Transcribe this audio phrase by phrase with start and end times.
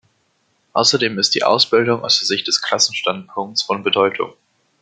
[0.73, 4.33] Außerdem ist die Ausbildung aus der Sicht des Klassenstandpunkts von Bedeutung.